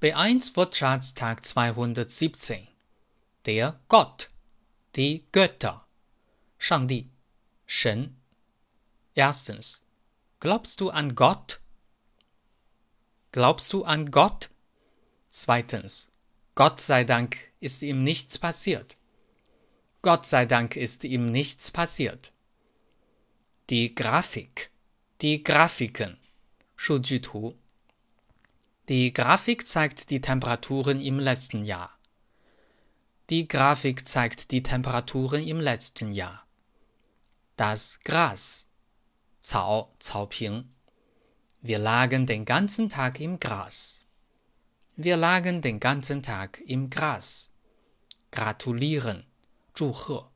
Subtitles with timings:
[0.00, 2.68] B1 Wortschatztag 217.
[3.46, 4.30] Der Gott,
[4.96, 5.86] die Götter,
[6.58, 7.10] 上帝，
[7.66, 8.16] 神。
[9.14, 9.84] Erstens.
[10.40, 11.60] Glaubst du an Gott?
[13.30, 14.50] Glaubst du an Gott?
[15.28, 16.12] Zweitens.
[16.54, 18.96] Gott sei Dank ist ihm nichts passiert.
[20.02, 22.32] Gott sei Dank ist ihm nichts passiert.
[23.70, 24.70] Die Grafik.
[25.20, 26.18] Die Grafiken.
[26.76, 27.56] 数据图。
[28.89, 31.91] die Grafik zeigt die Temperaturen im letzten Jahr.
[33.29, 36.47] Die Grafik zeigt die Temperaturen im letzten Jahr.
[37.57, 38.65] Das Gras.
[39.41, 40.69] Cao, Caoping.
[41.61, 44.05] Wir lagen den ganzen Tag im Gras.
[44.95, 47.49] Wir lagen den ganzen Tag im Gras.
[48.31, 49.25] Gratulieren.
[49.73, 50.29] Zhuhe.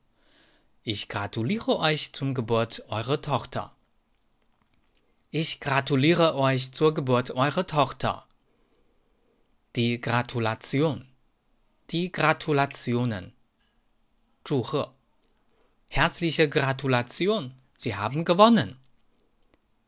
[0.84, 3.74] Ich gratuliere euch zum Geburt eurer Tochter.
[5.30, 8.28] Ich gratuliere euch zur Geburt eurer Tochter.
[9.75, 11.07] Die Gratulation.
[11.91, 13.33] Die Gratulationen.
[14.45, 14.95] 祝贺.
[15.89, 18.77] Herzliche Gratulation, Sie haben gewonnen.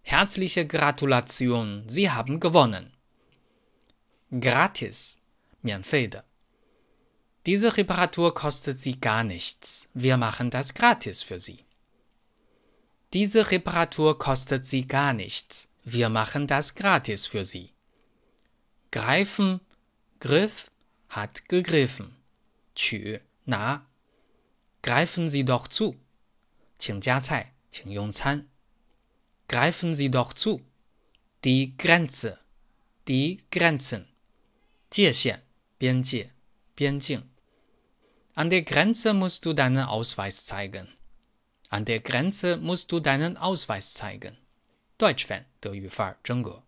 [0.03, 2.93] Herzliche Gratulation, Sie haben gewonnen.
[4.31, 5.19] Gratis.
[5.61, 6.25] 免费的.
[7.47, 9.89] Diese Reparatur kostet Sie gar nichts.
[9.95, 11.65] Wir machen das gratis für Sie.
[13.13, 15.69] Diese Reparatur kostet Sie gar nichts.
[15.85, 17.73] Wir machen das gratis für Sie.
[18.91, 19.61] Greifen
[20.23, 20.71] Griff
[21.09, 22.17] hat gegriffen.
[22.75, 23.87] 取拿
[24.83, 25.97] Greifen Sie doch zu.
[26.79, 28.49] 请夹菜，请用餐。
[29.49, 30.61] Greifen Sie doch zu.
[31.45, 32.39] Die Grenze.
[33.07, 34.07] Die Grenzen.
[34.91, 35.43] 界限，
[35.79, 36.31] 边界，
[36.75, 37.29] 边境。
[38.35, 40.89] An der Grenze musst du deinen Ausweis zeigen.
[41.71, 44.37] An der Grenze musst du deinen Ausweis zeigen.
[44.99, 46.63] Deutsch-Fan 德语范儿真格。